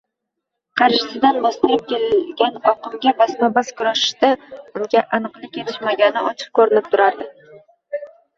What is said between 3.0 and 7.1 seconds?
basma-bas kurashishda unga aniqlik yetishmagani ochiq ko‘rinib